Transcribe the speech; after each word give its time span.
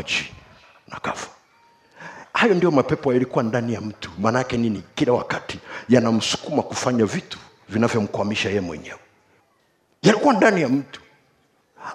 maji 0.00 0.32
na 0.88 1.00
kafa 1.00 1.28
hayo 2.32 2.54
ndio 2.54 2.70
mapepo 2.70 3.12
yalikuwa 3.12 3.44
ndani 3.44 3.74
ya 3.74 3.80
mtu. 3.80 4.10
Maana 4.18 4.38
yake 4.38 4.56
nini? 4.56 4.82
Kila 4.94 5.12
wakati 5.12 5.58
yanamsukuma 5.88 6.62
kufanya 6.62 7.04
vitu 7.04 7.38
vinavyomkwamisha 7.68 8.48
yeye 8.48 8.60
mwenyewe. 8.60 8.98
Yalikuwa 10.02 10.34
ndani 10.34 10.60
ya 10.62 10.68
mtu. 10.68 11.00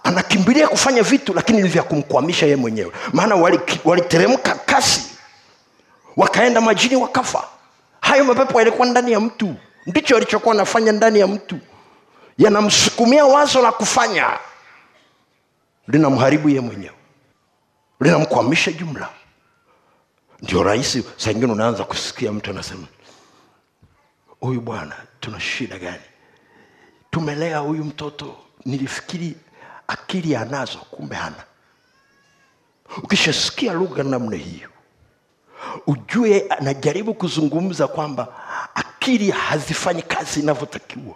Anakimbilia 0.04 0.68
kufanya 0.68 1.04
vitu 1.04 1.34
lakini 1.34 1.62
ni 1.62 1.68
vya 1.70 1.84
kumkwamisha 1.84 2.46
yeye 2.46 2.56
mwenyewe. 2.56 2.92
Maana 3.14 3.36
wali- 3.36 3.60
waliteremka 3.86 4.56
kasi 4.56 5.02
wakaenda 6.18 6.62
majini 6.62 6.96
wakafa. 6.96 7.44
Hayo 8.02 8.24
mapepo 8.24 8.60
yalikuwa 8.60 8.88
ndani 8.88 9.12
ya 9.12 9.20
mtu. 9.20 9.56
Ndicho 9.86 10.18
alichokuwa 10.18 10.56
anafanya 10.56 10.92
ndani 10.92 11.20
ya 11.20 11.28
mtu. 11.28 11.60
Yanamsukumia 12.38 13.26
wazo 13.26 13.62
la 13.62 13.72
kufanya. 13.72 14.30
Linamharibu 15.88 16.50
ye 16.50 16.60
mwenyewe 16.60 16.96
linamkwamisha 18.02 18.72
jumla. 18.72 19.10
Ndio 20.42 20.64
rahisi 20.64 21.04
saa 21.18 21.32
ingine 21.32 21.52
unaanza 21.52 21.84
kusikia 21.84 22.32
mtu 22.32 22.50
anasema 22.50 22.88
huyu 24.40 24.62
bwana 24.62 24.96
tuna 25.20 25.40
shida 25.40 25.80
gani? 25.80 26.04
Tumelea 27.12 27.58
huyu 27.60 27.84
mtoto 27.84 28.36
nilifikiri 28.66 29.36
akili 29.88 30.36
anazo 30.36 30.78
kumbe 30.78 31.16
hana. 31.16 31.44
Ukishasikia 33.04 33.74
lugha 33.74 34.04
namna 34.04 34.36
hiyo 34.38 34.70
ujue 35.88 36.42
anajaribu 36.50 37.14
kuzungumza 37.14 37.88
kwamba 37.88 38.28
akili 38.76 39.32
hazifanyi 39.32 40.02
kazi 40.02 40.40
inavyotakiwa. 40.40 41.16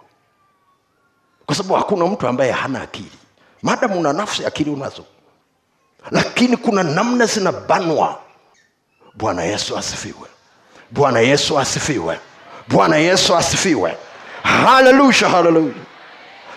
Kwa 1.46 1.54
sababu 1.54 1.74
hakuna 1.74 2.06
mtu 2.06 2.28
ambaye 2.28 2.52
hana 2.52 2.82
akili. 2.82 3.18
Maadamu 3.62 4.00
una 4.00 4.12
nafsi 4.12 4.46
akili 4.46 4.70
unazo 4.70 5.04
lakini 6.10 6.56
kuna 6.56 6.82
namna 6.82 7.26
zinabanwa. 7.26 8.18
Bwana 9.14 9.42
yesu 9.44 9.78
asifiwe. 9.78 10.28
Bwana 10.90 11.20
yesu 11.20 11.58
asifiwe. 11.58 12.18
Bwana 12.68 12.96
yesu 12.96 13.36
asifiwe. 13.36 13.96
Haleluya 14.42 15.28
haleluya 15.28 15.74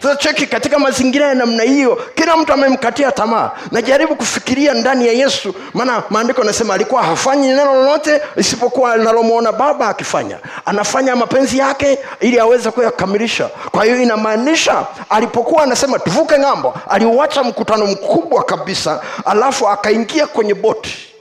sasa 0.03 0.15
cheki 0.15 0.47
katika 0.47 0.79
mazingira 0.79 1.27
ya 1.27 1.33
namna 1.35 1.63
hiyo 1.63 1.95
kila 2.15 2.37
mtu 2.37 2.53
amemkatia 2.53 3.11
tamaa. 3.11 3.51
Najaribu 3.71 4.15
kufikiria 4.15 4.73
ndani 4.73 5.07
ya 5.07 5.13
yesu 5.13 5.55
maana 5.73 6.03
maandiko 6.09 6.41
anasema 6.41 6.73
alikuwa 6.73 7.03
hafanyi 7.03 7.47
neno 7.47 7.73
lolote 7.73 8.21
isipokuwa 8.37 8.97
linalomwona 8.97 9.51
baba 9.51 9.89
akifanya. 9.89 10.37
Anafanya 10.65 11.15
mapenzi 11.15 11.57
yake 11.57 11.99
ili 12.19 12.39
aweze 12.39 12.71
kuyakamilisha. 12.71 13.49
Kwa 13.71 13.83
hiyo 13.85 14.01
inamaanisha 14.01 14.85
alipokuwa 15.09 15.63
anasema 15.63 15.99
tuvuke 15.99 16.39
ng'ambo 16.39 16.73
aliuacha 16.89 17.43
mkutano 17.43 17.85
mkubwa 17.85 18.43
kabisa 18.43 19.01
alafu 19.25 19.69
akaingia 19.69 20.27
kwenye 20.27 20.53
boti 20.53 21.12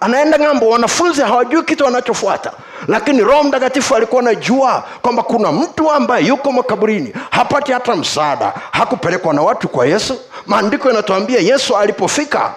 anaenda 0.00 0.38
ng'ambo 0.38 0.68
wanafunzi 0.68 1.22
hawajui 1.22 1.62
kitu 1.62 1.84
wanachofuata. 1.84 2.52
Lakini 2.88 3.20
roho 3.20 3.42
mtakatifu 3.44 3.96
alikuwa 3.96 4.22
anajua 4.22 4.84
kwamba 5.02 5.22
kuna 5.22 5.52
mtu 5.52 5.90
ambaye 5.90 6.26
yuko 6.26 6.52
makaburini 6.52 7.12
hapati 7.30 7.72
hata 7.72 7.96
msaada 7.96 8.52
hakupelekwa 8.70 9.34
na 9.34 9.42
watu 9.42 9.68
kwa 9.68 9.86
yesu. 9.86 10.20
Maandiko 10.46 10.88
yanatuambia 10.88 11.40
yesu 11.40 11.76
alipofika 11.76 12.52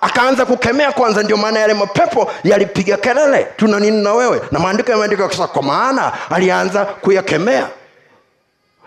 akaanza 0.00 0.46
kukemea 0.46 0.92
kwanza 0.92 1.22
ndio 1.22 1.36
maana 1.36 1.58
yale 1.60 1.74
mapepo 1.74 2.30
yalipiga 2.44 2.96
kelele 2.96 3.46
tuna 3.56 3.80
nini 3.80 4.02
na 4.02 4.12
wewe? 4.14 4.40
Na 4.50 4.58
maandiko 4.58 4.90
yameandika 4.90 5.28
kwa 5.28 5.62
maana 5.62 6.12
alianza 6.30 6.84
kuyakemea. 6.84 7.68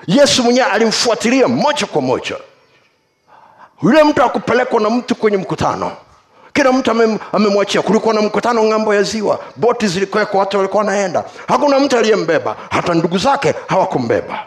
Yesu 0.07 0.43
mwenyewe 0.43 0.65
alimfuatilia 0.67 1.47
moja 1.47 1.85
kwa 1.85 2.01
moja. 2.01 2.35
Yule 3.83 4.03
mtu 4.03 4.23
akupelekwa 4.23 4.81
na 4.81 4.89
mtu 4.89 5.15
kwenye 5.15 5.37
mkutano 5.37 5.91
kila 6.53 6.71
mtu 6.71 6.91
amem- 6.91 7.17
amemwachia. 7.33 7.81
Kulikuwa 7.81 8.13
na 8.13 8.21
mkutano 8.21 8.63
ng'ambo 8.63 8.95
ya 8.95 9.03
ziwa. 9.03 9.39
Boti 9.55 9.87
zilikuwekwa 9.87 10.39
watu 10.39 10.57
walikuwa 10.57 10.83
wanaenda. 10.83 11.23
Hakuna 11.47 11.79
mtu 11.79 11.97
aliyembeba. 11.97 12.55
Hata 12.69 12.93
ndugu 12.93 13.17
zake 13.17 13.53
hawakumbeba. 13.67 14.39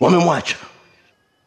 Wamemwacha. 0.00 0.56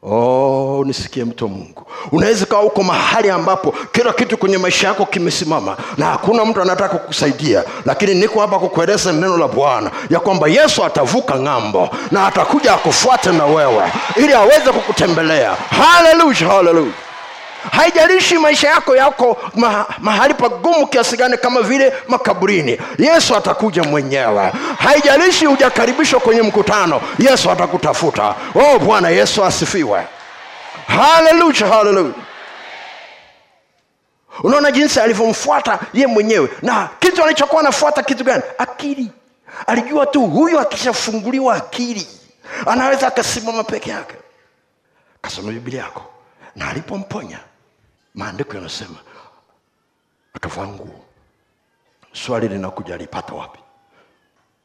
Oh 0.03 0.83
nisikie 0.85 1.23
mtu 1.25 1.47
mungu. 1.49 1.85
Unaweza 2.11 2.45
kawa 2.45 2.63
uko 2.63 2.83
mahali 2.83 3.29
ambapo 3.29 3.75
kila 3.91 4.13
kitu 4.13 4.37
kwenye 4.37 4.57
maisha 4.57 4.87
yako 4.87 5.05
kimesimama 5.05 5.77
na 5.97 6.05
hakuna 6.05 6.45
mtu 6.45 6.61
anataka 6.61 6.97
kukusaidia. 6.97 7.63
Lakini 7.85 8.15
niko 8.15 8.39
hapa 8.41 8.59
kukueleza 8.59 9.11
neno 9.11 9.37
la 9.37 9.47
bwana 9.47 9.91
ya 10.09 10.19
kwamba 10.19 10.47
yesu 10.47 10.85
atavuka 10.85 11.35
ng'ambo 11.39 11.89
na 12.11 12.27
atakuja 12.27 12.73
akufuate 12.73 13.31
na 13.31 13.45
wewe 13.45 13.83
ili 14.15 14.33
aweze 14.33 14.71
kukutembelea. 14.71 15.51
Haleluya 15.69 16.47
haleluya 16.47 16.91
haijalishi 17.71 18.37
maisha 18.37 18.69
yako 18.69 18.95
yako 18.95 19.37
ma, 19.55 19.85
mahali 19.99 20.33
pagumu 20.33 20.87
kiasi 20.87 21.17
gani 21.17 21.37
kama 21.37 21.61
vile 21.61 21.93
makaburini. 22.07 22.79
Yesu 22.97 23.35
atakuja 23.35 23.83
mwenyewe. 23.83 24.51
Haijalishi 24.79 25.45
hujakaribishwa 25.45 26.19
kwenye 26.19 26.41
mkutano 26.41 27.01
yesu 27.19 27.51
atakutafuta. 27.51 28.35
Oh 28.55 28.79
bwana 28.79 29.09
yesu 29.09 29.45
asifiwe. 29.45 30.07
Haleluya 30.87 31.67
haleluya. 31.67 32.13
Unaona 34.43 34.71
jinsi 34.71 34.99
alivyomfuata 34.99 35.79
ye 35.93 36.07
mwenyewe 36.07 36.49
na 36.61 36.89
kitu 36.99 37.23
alichokuwa 37.23 37.61
anafuata 37.61 38.03
kitu 38.03 38.23
gani? 38.23 38.43
Akili. 38.57 39.11
Alijua 39.67 40.05
tu 40.05 40.21
huyu 40.27 40.59
akishafunguliwa 40.59 41.55
akili 41.55 42.07
anaweza 42.65 43.07
akasimama 43.07 43.63
peke 43.63 43.89
yake. 43.89 44.15
Kasoma 45.21 45.51
biblia 45.51 45.81
yako 45.83 46.01
na 46.55 46.69
alipomponya 46.69 47.39
maandiko 48.19 48.55
yanasema 48.55 48.95
akavaa 50.33 50.67
nguo. 50.67 51.05
Swali 52.13 52.47
linakuja 52.47 52.95
alipata 52.95 53.33
wapi? 53.33 53.59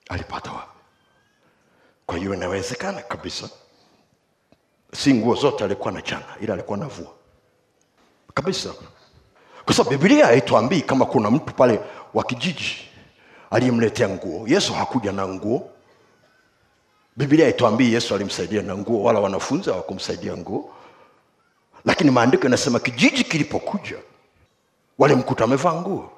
Alipata 0.09 0.53
wapi? 0.53 0.79
Kwa 2.07 2.19
hiyo 2.19 2.35
inawezekana 2.35 3.03
kabisa 3.03 3.49
si 4.93 5.15
nguo 5.15 5.35
zote 5.35 5.65
alikuwa 5.65 5.93
na 5.93 6.03
chana 6.03 6.25
ila 6.41 6.55
alikuwa 6.55 6.79
navua 6.79 7.13
kabisa. 8.35 8.75
Kwa 9.65 9.75
sababu 9.75 9.91
bibilia 9.97 10.27
haituambii 10.27 10.81
kama 10.81 11.07
kuna 11.07 11.31
mtu 11.31 11.55
pale 11.55 11.81
wa 12.15 12.25
kijiji 12.25 12.89
aliyemletea 13.51 14.09
nguo. 14.09 14.49
Yesu 14.49 14.73
hakuja 14.73 15.13
na 15.13 15.29
nguo. 15.29 15.71
Bibilia 17.17 17.45
haituambii 17.45 17.93
yesu 17.93 18.15
alimsaidia 18.15 18.63
na 18.63 18.77
nguo 18.77 19.03
wala 19.03 19.21
wanafunzi 19.21 19.71
hawakumsaidia 19.71 20.37
nguo 20.37 20.75
lakini 21.85 22.11
maandiko 22.11 22.45
yanasema 22.45 22.79
kijiji 22.79 23.25
kilipokuja 23.25 23.97
walimkuta 24.99 25.45
amevaa 25.45 25.73
nguo. 25.73 26.11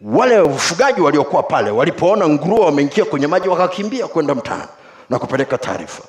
Wale 0.00 0.38
wafugaji 0.38 1.00
waliokuwa 1.00 1.42
pale 1.42 1.70
walipoona 1.70 2.28
nguruwe 2.28 2.64
wameingia 2.64 3.04
kwenye 3.04 3.26
maji 3.26 3.48
wakakimbia 3.48 4.08
kwenda 4.08 4.34
mtaani 4.34 4.68
na 5.10 5.18
kupeleka 5.18 5.58
taarifa. 5.58 6.02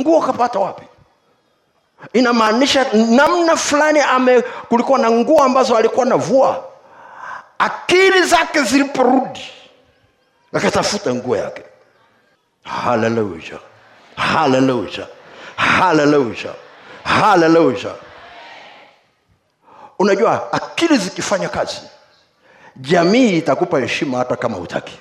Nguo 0.00 0.20
kapata 0.20 0.58
wapi? 0.58 0.86
Inamaanisha 2.12 2.86
namna 2.92 3.56
fulani 3.56 4.00
ame 4.00 4.40
kulikuwa 4.42 4.98
na 4.98 5.10
nguo 5.10 5.42
ambazo 5.42 5.76
alikuwa 5.76 6.06
navua 6.06 6.64
akili 7.58 8.22
zake 8.22 8.62
ziliporudi 8.62 9.50
akatafuta 10.52 11.14
nguo 11.14 11.36
yake. 11.36 11.62
Haleluya 12.64 13.58
haleluya 14.16 15.06
haleluya 15.56 16.54
haleluya 17.04 17.94
unajua 19.98 20.52
akili 20.52 20.96
zikifanya 20.98 21.48
kazi 21.48 21.80
jamii 22.76 23.38
itakupa 23.38 23.80
heshima 23.80 24.18
hata 24.18 24.36
kama 24.36 24.56
hutaki. 24.56 24.98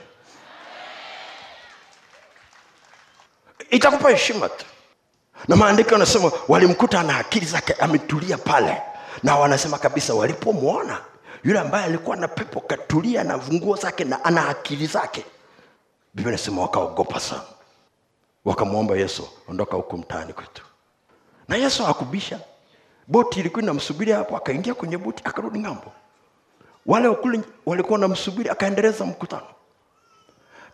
Itakupa 3.70 4.10
heshima 4.10 4.50
tu. 4.50 4.66
Na 5.48 5.56
maandiko 5.56 5.92
yanasema 5.92 6.32
walimkuta 6.48 7.04
na 7.04 7.18
akili 7.18 7.46
zake 7.46 7.74
ametulia 7.74 8.38
pale. 8.38 8.82
Na 9.24 9.36
wanasema 9.36 9.78
kabisa 9.78 10.14
walipomwona 10.14 11.02
yule 11.44 11.60
ambaye 11.60 11.86
alikuwa 11.86 12.16
na 12.16 12.28
pepo 12.28 12.60
katulia 12.60 13.24
na 13.24 13.38
nguo 13.38 13.76
zake 13.76 14.04
na 14.04 14.26
ana 14.26 14.50
akili 14.50 14.88
zake 14.88 15.26
biblia 16.14 16.32
nasema 16.32 16.62
wakaogopa 16.62 17.20
sana. 17.20 17.42
Wakamwomba 18.46 18.96
yesu 18.98 19.30
ondoka 19.50 19.76
huku 19.76 19.98
mtaani 19.98 20.34
kwetu 20.34 20.64
na 21.48 21.56
yesu 21.58 21.84
hakubisha 21.86 22.40
boti 23.08 23.40
ilikuwa 23.40 23.64
inamsubiri 23.64 24.12
hapo 24.12 24.38
akaingia 24.38 24.74
kwenye 24.74 24.98
boti 24.98 25.22
akarudi 25.26 25.60
ng'ambo. 25.60 25.92
Wale 26.86 27.08
wakule 27.08 27.40
walikuwa 27.66 28.00
wanamsubiri 28.00 28.50
akaendeleza 28.50 29.06
mkutano. 29.06 29.48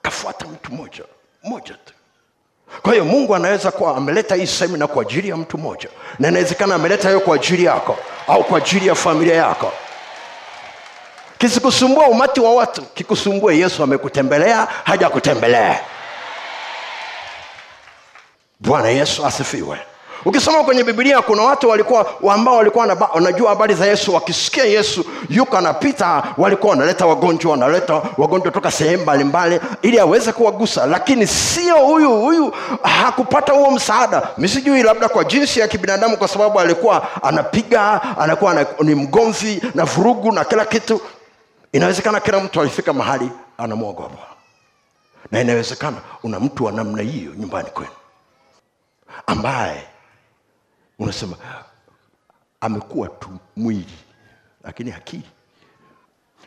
Kafuata 0.01 0.45
mtu 0.47 0.71
mmoja 0.73 1.03
mmoja 1.43 1.73
tu. 1.73 1.93
Kwa 2.81 2.91
hiyo 2.93 3.05
mungu 3.05 3.35
anaweza 3.35 3.71
kuwa 3.71 3.97
ameleta 3.97 4.35
hii 4.35 4.47
semina 4.47 4.87
kwa 4.87 5.01
ajili 5.01 5.29
ya 5.29 5.37
mtu 5.37 5.57
mmoja. 5.57 5.89
Na 6.19 6.27
inawezekana 6.27 6.75
ameleta 6.75 7.07
hiyo 7.07 7.19
kwa 7.19 7.35
ajili 7.35 7.63
yako 7.63 7.97
au 8.27 8.43
kwa 8.43 8.57
ajili 8.57 8.87
ya 8.87 8.95
familia 8.95 9.35
yako. 9.35 9.71
Kisikusumbua 11.37 12.07
umati 12.07 12.39
wa 12.39 12.55
watu 12.55 12.81
kikusumbue 12.81 13.57
yesu 13.57 13.83
amekutembelea 13.83 14.65
haja 14.83 15.09
kutembelea 15.09 15.79
bwana 18.59 18.89
yesu 18.89 19.25
asifiwe 19.25 19.79
ukisoma 20.25 20.63
kwenye 20.63 20.83
bibilia 20.83 21.21
kuna 21.21 21.41
watu 21.43 21.69
walikuwa 21.69 22.05
ambao 22.33 22.55
walikuwa 22.55 23.09
wanajua 23.13 23.49
habari 23.49 23.73
za 23.73 23.85
yesu. 23.85 24.13
Wakisikia 24.13 24.63
yesu 24.65 25.05
yuko 25.29 25.57
anapita 25.57 26.23
walikuwa 26.37 26.71
wanaleta 26.71 27.05
wagonjwa 27.05 27.51
wanaleta 27.51 28.01
wagonjwa 28.17 28.51
toka 28.51 28.71
sehemu 28.71 29.03
mbalimbali 29.03 29.59
ili 29.81 29.99
aweze 29.99 30.31
kuwagusa. 30.31 30.85
Lakini 30.85 31.27
sio 31.27 31.75
huyu 31.77 32.11
huyu 32.21 32.53
hakupata 32.83 33.53
huo 33.53 33.71
msaada. 33.71 34.27
Mi 34.37 34.47
sijui 34.49 34.83
labda 34.83 35.09
kwa 35.09 35.23
jinsi 35.23 35.59
ya 35.59 35.67
kibinadamu 35.67 36.17
kwa 36.17 36.27
sababu 36.27 36.59
alikuwa 36.59 37.23
anapiga 37.23 38.01
anakuwa 38.17 38.65
ni 38.83 38.95
mgomvi 38.95 39.61
na 39.75 39.85
vurugu 39.85 40.31
na 40.31 40.43
kila 40.45 40.65
kitu. 40.65 41.01
Inawezekana 41.71 42.19
kila 42.19 42.39
mtu 42.39 42.61
alifika 42.61 42.93
mahali 42.93 43.29
anamwogopa. 43.57 44.17
Na 45.31 45.41
inawezekana 45.41 45.97
una 46.23 46.39
mtu 46.39 46.65
wa 46.65 46.71
namna 46.71 47.01
hiyo 47.01 47.31
nyumbani 47.37 47.69
kwenu 47.69 47.91
ambaye 49.27 49.83
unasema 50.99 51.37
amekuwa 52.61 53.07
tu 53.07 53.29
mwili 53.55 53.97
lakini 54.63 54.91
akili 54.91 55.29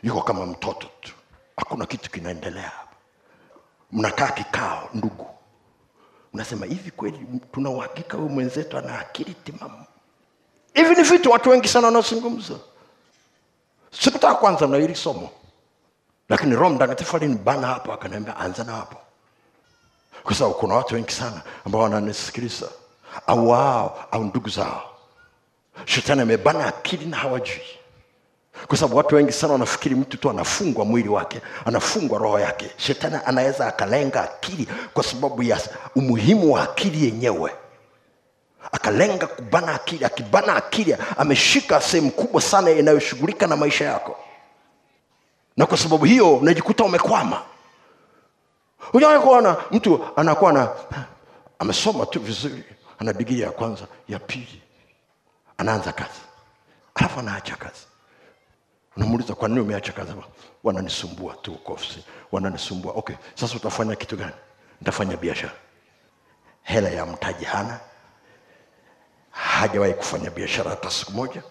yuko 0.03 0.21
kama 0.21 0.45
mtoto 0.45 0.87
tu. 1.01 1.13
Hakuna 1.57 1.85
kitu 1.85 2.11
kinaendelea 2.11 2.63
hapa. 2.69 2.95
Mnakaa 3.91 4.31
kikao 4.31 4.89
ndugu. 4.93 5.27
Unasema 6.33 6.65
hivi 6.65 6.91
kweli 6.91 7.27
tuna 7.51 7.69
uhakika 7.69 8.17
huyu 8.17 8.29
mwenzetu 8.29 8.77
ana 8.77 8.99
akili 8.99 9.33
timamu? 9.33 9.85
Hivi 10.73 10.95
ni 10.95 11.03
vitu 11.03 11.31
watu 11.31 11.49
wengi 11.49 11.67
sana 11.67 11.87
wanaozungumza 11.87 12.53
sikutaka 13.91 14.35
kwanza 14.35 14.67
na 14.67 14.77
hili 14.77 14.95
somo. 14.95 15.29
Lakini 16.29 16.55
roho 16.55 16.69
mtakatifu 16.75 17.15
alinibana 17.17 17.67
hapo 17.67 17.93
akaniambia 17.93 18.37
anza 18.37 18.63
na 18.63 18.71
hapo. 18.71 18.97
Kwa 20.23 20.35
sababu 20.35 20.55
kuna 20.55 20.75
watu 20.75 20.95
wengi 20.95 21.11
sana 21.11 21.41
ambao 21.65 21.81
wananisikiliza 21.81 22.69
au 23.27 23.49
wao 23.49 24.05
au 24.11 24.23
ndugu 24.23 24.49
zao. 24.49 24.81
Shetani 25.85 26.21
amebana 26.21 26.65
akili 26.67 27.05
na 27.05 27.17
hawajui. 27.17 27.61
Kwa 28.67 28.77
sababu 28.77 28.97
watu 28.97 29.15
wengi 29.15 29.31
sana 29.31 29.53
wanafikiri 29.53 29.95
mtu 29.95 30.17
tu 30.17 30.29
anafungwa 30.29 30.85
mwili 30.85 31.09
wake 31.09 31.41
anafungwa 31.65 32.19
roho 32.19 32.39
yake. 32.39 32.71
Shetani 32.77 33.17
anaweza 33.25 33.67
akalenga 33.67 34.23
akili 34.23 34.67
kwa 34.93 35.03
sababu 35.03 35.43
ya 35.43 35.59
umuhimu 35.95 36.53
wa 36.53 36.63
akili 36.63 37.05
yenyewe. 37.05 37.51
Akalenga 38.71 39.27
kubana 39.27 39.73
akili 39.75 40.05
akibana 40.05 40.55
akili 40.55 40.97
ameshika 41.17 41.81
sehemu 41.81 42.11
kubwa 42.11 42.41
sana 42.41 42.71
inayoshughulika 42.71 43.47
na 43.47 43.55
maisha 43.55 43.85
yako. 43.85 44.17
Na 45.57 45.65
kwa 45.65 45.77
sababu 45.77 46.05
hiyo 46.05 46.35
unajikuta 46.35 46.83
umekwama. 46.83 47.41
Hujawahi 48.91 49.19
kuona 49.19 49.55
mtu 49.71 50.05
anakuwa 50.15 50.53
na 50.53 50.69
amesoma 51.59 52.05
tu 52.05 52.19
vizuri 52.19 52.63
ana 52.99 53.13
digiri 53.13 53.41
ya 53.41 53.51
kwanza 53.51 53.87
ya 54.07 54.19
pili 54.19 54.61
anaanza 55.57 55.91
kazi. 55.93 56.19
Alafu 56.95 57.19
anaacha 57.19 57.55
kazi. 57.55 57.87
Unamuuliza 58.97 59.35
kwa 59.35 59.47
nini 59.49 59.59
umeacha 59.61 59.91
kazi? 59.91 60.11
Wananisumbua 60.63 61.35
tu 61.35 61.51
huko 61.51 61.73
ofisi. 61.73 62.03
Wananisumbua. 62.31 62.93
Okay 62.95 63.15
sasa 63.35 63.55
utafanya 63.55 63.95
kitu 63.95 64.17
gani? 64.17 64.33
Nitafanya 64.81 65.17
biashara. 65.17 65.53
Hela 66.63 66.89
ya 66.89 67.05
mtaji 67.05 67.45
hana. 67.45 67.79
Hajawahi 69.31 69.93
kufanya 69.93 70.29
biashara 70.29 70.69
hata 70.69 70.89
siku 70.91 71.11
moja. 71.11 71.43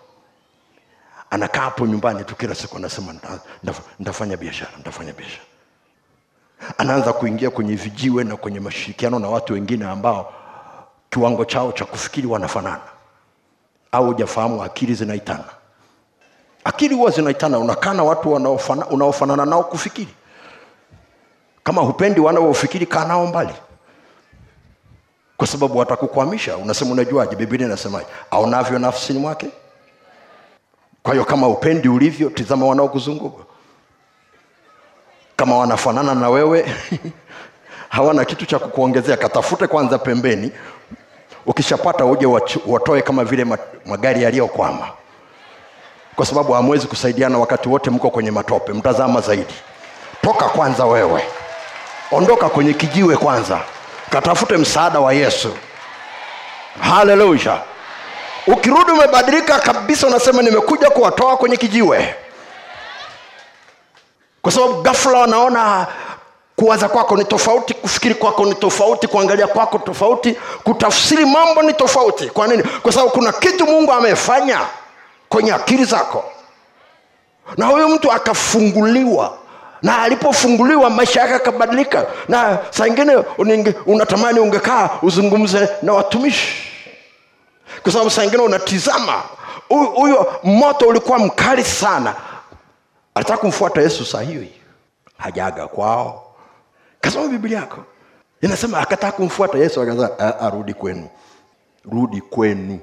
Anakaa 1.31 1.60
hapo 1.60 1.87
nyumbani 1.87 2.25
tu 2.25 2.37
kila 2.37 2.54
siku 2.54 2.76
anasema 2.76 3.14
ntafanya 4.00 4.37
biashara 4.37 4.70
nitafanya 4.76 5.12
biashara. 5.12 5.44
Anaanza 6.78 7.12
kuingia 7.12 7.50
kwenye 7.50 7.75
vijiwe 7.76 8.25
na 8.25 8.37
kwenye 8.37 8.60
mashirikiano 8.60 9.19
na 9.19 9.28
watu 9.28 9.52
wengine 9.52 9.84
ambao 9.84 10.34
kiwango 11.11 11.44
chao 11.44 11.73
cha 11.73 11.85
kufikiri 11.85 12.26
wanafanana. 12.26 12.81
Au 13.93 14.06
hujafahamu 14.06 14.62
akili 14.62 14.94
zinaitana. 14.94 15.44
Akili 16.64 16.94
huwa 16.94 17.11
zinaitana 17.11 17.58
unakaa 17.58 17.94
na 17.94 18.05
watu 18.05 18.32
unaofanana 18.91 19.44
nao 19.47 19.64
kufikiri. 19.64 20.14
Kama 21.62 21.82
hupendi 21.82 22.20
wanaofikiri 22.20 22.87
kaa 22.87 23.05
nao 23.05 23.26
mbali. 23.26 23.55
Kwa 25.37 25.47
sababu 25.47 25.79
watakukwamisha. 25.79 26.56
Unasema 26.56 26.93
unajuaje? 26.93 27.37
Biblia 27.37 27.67
inasemaje? 27.67 28.06
Aonavyo 28.31 28.79
nafsini 28.79 29.19
mwake? 29.19 29.47
Kwa 31.03 31.12
hiyo 31.12 31.25
kama 31.25 31.49
upendi 31.49 31.88
ulivyo 31.88 32.31
tizama 32.31 32.67
wanaokuzunguka. 32.67 33.44
Kama 35.37 35.58
wanafanana 35.58 36.14
na 36.14 36.31
wewe 36.31 36.75
hawana 37.88 38.25
kitu 38.25 38.47
cha 38.47 38.58
kukuongezea 38.58 39.17
katafute 39.17 39.67
kwanza 39.67 39.99
pembeni 39.99 40.53
ukishapata 41.46 42.04
uje 42.04 42.26
watoe 42.66 43.02
kama 43.02 43.25
vile 43.25 43.46
magari 43.87 44.22
yaliyokwama. 44.22 44.88
Kwa 46.16 46.26
sababu 46.26 46.52
hamwezi 46.52 46.87
kusaidiana 46.87 47.38
wakati 47.38 47.69
wote 47.69 47.90
mko 47.90 48.10
kwenye 48.10 48.31
matope. 48.31 48.72
Mtazama 48.72 49.20
zaidi. 49.20 49.54
Toka 50.22 50.44
kwanza 50.48 50.84
wewe. 50.87 51.22
Ondoka 52.12 52.48
kwenye 52.48 52.72
kijiwe 52.75 53.16
kwanza. 53.16 53.58
Katafute 54.10 54.56
msaada 54.56 55.00
wa 55.00 55.12
yesu. 55.12 55.56
Haleluya 56.81 57.60
ukirudi 58.46 58.93
umebadilika 58.93 59.58
kabisa 59.58 60.06
unasema 60.06 60.43
nimekuja 60.43 60.90
kuwatoa 60.90 61.37
kwenye 61.37 61.56
kijiwe. 61.56 62.14
Kwa 64.43 64.52
sababu 64.52 64.82
gafula 64.82 65.19
wanaona 65.19 65.87
kuwaza 66.56 66.88
kwako 66.88 67.17
ni 67.17 67.25
tofauti 67.25 67.75
kufikiri 67.75 68.14
kwako 68.14 68.44
ni 68.47 68.55
tofauti 68.55 69.06
kuangalia 69.06 69.47
kwako 69.47 69.79
tofauti 69.79 70.37
kutafsiri 70.64 71.25
mambo 71.25 71.62
ni 71.62 71.73
tofauti. 71.73 72.31
Kwa 72.31 72.47
nini? 72.49 72.62
Kwa 72.62 72.93
sababu 72.93 73.11
kuna 73.12 73.32
kitu 73.32 73.67
mungu 73.67 73.93
amefanya 73.93 74.61
kwenye 75.29 75.53
akili 75.53 75.85
zako. 75.85 76.25
Na 77.56 77.67
huyu 77.67 77.88
mtu 77.88 78.12
akafunguliwa. 78.12 79.38
Na 79.82 80.03
alipofunguliwa 80.03 80.91
maisha 80.91 81.20
yake 81.20 81.35
akabadilika 81.35 82.06
na 82.29 82.58
saa 82.70 82.87
ingine 82.87 83.17
unatamani 83.87 84.41
ungekaa 84.41 84.91
uzungumze 85.03 85.69
na 85.82 85.93
watumishi. 85.93 86.73
Kwa 87.82 87.93
sababu 87.93 88.11
saa 88.11 88.25
ingine 88.25 88.43
unatizama. 88.43 89.23
Huyo 89.69 90.35
moto 90.43 90.87
ulikuwa 90.87 91.19
mkali 91.19 91.64
sana. 91.64 92.14
Alitaka 93.14 93.38
kumfuata 93.38 93.81
yesu 93.81 94.05
saa 94.06 94.20
hiyo. 94.20 94.43
Hajaga 95.19 95.67
kwao 95.69 96.25
kasoma 97.06 97.29
biblia 97.29 97.58
yako. 97.58 97.79
Inasema 98.41 98.79
akataa 98.79 99.12
kumfuata 99.12 99.58
yesu 99.58 99.81
"Ah, 100.19 100.35
ah, 100.41 100.50
kwenu. 100.75 101.08
Rudi 101.93 102.20
kwenu. 102.20 102.79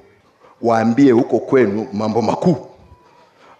Waambie 0.62 1.12
huko 1.12 1.40
kwenu 1.40 1.88
mambo 1.94 2.22
makuu 2.22 2.68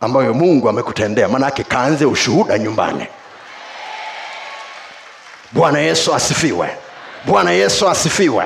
ambayo 0.02 0.34
mungu 0.34 0.70
amekutendea. 0.70 1.28
Maanake 1.28 1.64
kaanze 1.64 2.06
ushuhuda 2.06 2.58
nyumbani. 2.58 3.08
Bwana 5.52 5.80
yesu 5.80 6.14
asifiwe. 6.16 6.70
Bwana 7.26 7.52
yesu 7.52 7.90
asifiwe. 7.90 8.46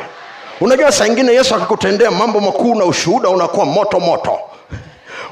Unajua 0.61 0.91
saa 0.91 1.07
ingine 1.07 1.33
yesu 1.33 1.55
akikutendea 1.55 2.11
mambo 2.11 2.39
makuu 2.39 2.75
na 2.75 2.85
ushuhuda 2.85 3.29
unakuwa 3.29 3.65
moto 3.65 3.99
moto 3.99 4.39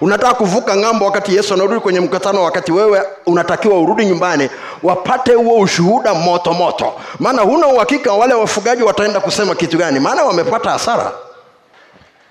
unataka 0.06 0.34
kuvuka 0.34 0.76
ng'ambo 0.78 1.06
wakati 1.06 1.36
yesu 1.36 1.54
anarudi 1.54 1.80
kwenye 1.80 2.00
mkutano 2.00 2.44
wakati 2.44 2.72
wewe 2.72 3.02
unatakiwa 3.26 3.80
urudi 3.82 4.06
nyumbani 4.06 4.50
wapate 4.84 5.34
huo 5.34 5.60
ushuhuda 5.60 6.14
moto 6.14 6.54
moto. 6.54 6.94
Maana 7.20 7.42
huna 7.42 7.68
uhakika 7.68 8.14
wale 8.14 8.34
wafugaji 8.34 8.84
wataenda 8.84 9.20
kusema 9.20 9.56
kitu 9.56 9.78
gani. 9.78 10.00
Maana 10.00 10.24
wamepata 10.24 10.70
hasara. 10.70 11.12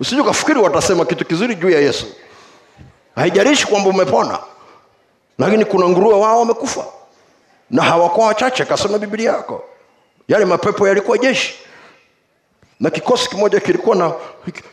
Usije 0.01 0.21
ukafikiri 0.21 0.61
watasema 0.61 1.05
kitu 1.05 1.25
kizuri 1.25 1.55
juu 1.55 1.71
ya 1.71 1.79
yesu. 1.81 2.07
Haijarishi 3.17 3.67
kwamba 3.67 3.91
umepona. 3.91 4.39
Lakini 5.39 5.65
kuna 5.65 5.89
nguruwe 5.89 6.15
wao 6.15 6.39
wamekufa. 6.39 6.85
Na 7.71 7.83
hawakuwa 7.83 8.27
wachache 8.27 8.65
kasoma 8.65 8.99
biblia 8.99 9.33
yako. 9.33 9.65
Yale 10.29 10.45
mapepo 10.45 10.89
yalikuwa 10.89 11.19
jeshi 11.19 11.55
na 12.81 12.91
kikosi 12.91 13.29
kimoja 13.29 13.61
kilikuwa 13.61 13.97
na 13.97 14.13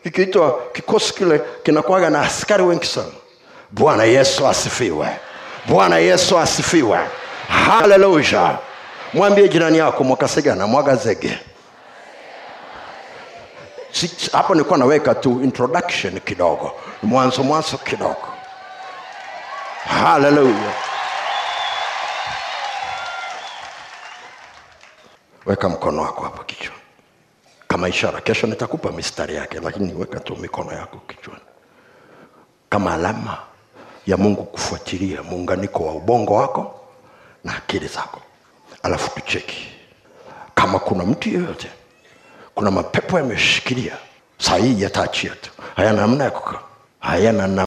kikiitwa 0.03 0.59
kikosi 0.73 1.13
kile 1.13 1.41
kinakwaga 1.63 2.09
na 2.09 2.21
askari 2.21 2.63
wengi 2.63 2.85
sana. 2.85 3.11
Bwana 3.71 4.03
yesu 4.03 4.47
asifiwe. 4.47 5.07
Bwana 5.65 5.97
yesu 5.97 6.37
asifiwe. 6.39 6.99
Haleluya 7.47 8.57
mwambie 9.13 9.49
jirani 9.49 9.77
yako 9.77 10.03
mwakasegana 10.03 10.67
mwaga 10.67 10.95
zege 10.95 11.39
Si- 13.91 14.07
si- 14.07 14.31
hapo 14.31 14.53
nilikuwa 14.55 14.77
naweka 14.79 15.15
tu 15.15 15.39
introduction 15.43 16.19
kidogo 16.19 16.71
mwanzo 17.03 17.43
mwanzo 17.43 17.77
kidogo. 17.77 18.27
Haleluya 20.03 20.73
weka 25.45 25.69
mkono 25.69 26.01
wako 26.01 26.23
hapo 26.23 26.43
kichwa 26.43 26.73
kama 27.71 27.89
ishara. 27.89 28.21
Kesho 28.21 28.47
nitakupa 28.47 28.91
mistari 28.91 29.35
yake 29.35 29.59
lakini 29.59 29.93
weka 29.93 30.19
tu 30.19 30.35
mikono 30.35 30.71
yako 30.71 30.97
kichwani. 31.07 31.41
Kama 32.69 32.93
alama 32.93 33.37
ya 34.07 34.17
mungu 34.17 34.43
kufuatilia 34.43 35.23
muunganiko 35.23 35.83
wa 35.85 35.93
ubongo 35.93 36.33
wako 36.33 36.79
na 37.43 37.55
akili 37.55 37.87
zako. 37.87 38.21
Alafu 38.83 39.15
tucheki. 39.19 39.67
Kama 40.55 40.79
kuna 40.79 41.03
mtu 41.05 41.29
yeyote 41.29 41.67
kuna 42.55 42.71
mapepo 42.71 43.17
yameshikilia 43.17 43.97
saa 44.37 44.57
hii 44.57 44.81
yataachia 44.81 45.35
tu. 45.35 45.51
Hayana 45.75 46.01
namna 46.01 46.23
ya 46.23 46.31
kukaa. 46.31 46.59
Hayana 46.99 47.47